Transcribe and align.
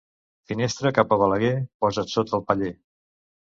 Finestra 0.51 0.91
cap 0.99 1.13
a 1.13 1.19
Balaguer, 1.25 1.53
posa't 1.85 2.11
sota 2.17 2.37
el 2.41 2.45
paller. 2.51 2.75